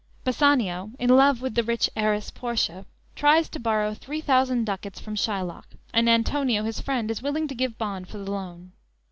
"_Bassanio, 0.23 0.89
in 0.97 1.11
love 1.15 1.43
with 1.43 1.53
the 1.53 1.61
rich 1.63 1.87
heiress, 1.95 2.31
Portia, 2.31 2.87
tries 3.15 3.47
to 3.49 3.59
borrow 3.59 3.93
three 3.93 4.19
thousand 4.19 4.65
ducats 4.65 4.99
from 4.99 5.13
Shylock, 5.13 5.75
and 5.93 6.09
Antonio, 6.09 6.63
his 6.63 6.81
friend, 6.81 7.11
is 7.11 7.21
willing 7.21 7.47
to 7.49 7.53
give 7.53 7.77
bond 7.77 8.07
for 8.07 8.17
the 8.17 8.31
loan. 8.31 8.71